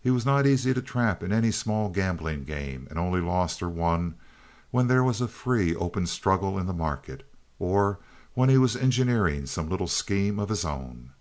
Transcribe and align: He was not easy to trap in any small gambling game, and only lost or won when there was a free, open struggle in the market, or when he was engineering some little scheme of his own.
He 0.00 0.10
was 0.10 0.26
not 0.26 0.44
easy 0.44 0.74
to 0.74 0.82
trap 0.82 1.22
in 1.22 1.30
any 1.30 1.52
small 1.52 1.88
gambling 1.88 2.42
game, 2.42 2.88
and 2.90 2.98
only 2.98 3.20
lost 3.20 3.62
or 3.62 3.68
won 3.68 4.16
when 4.72 4.88
there 4.88 5.04
was 5.04 5.20
a 5.20 5.28
free, 5.28 5.72
open 5.76 6.08
struggle 6.08 6.58
in 6.58 6.66
the 6.66 6.72
market, 6.72 7.24
or 7.60 8.00
when 8.34 8.48
he 8.48 8.58
was 8.58 8.74
engineering 8.74 9.46
some 9.46 9.68
little 9.70 9.86
scheme 9.86 10.40
of 10.40 10.48
his 10.48 10.64
own. 10.64 11.12